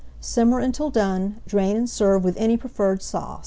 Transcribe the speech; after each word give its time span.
Simmer 0.19 0.57
until 0.57 0.89
done, 0.89 1.41
drain 1.45 1.77
and 1.77 1.87
serve 1.87 2.23
with 2.23 2.35
any 2.37 2.57
preferred 2.57 3.03
sauce. 3.03 3.39